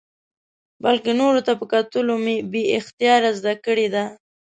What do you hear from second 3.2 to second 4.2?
زده کړې ده.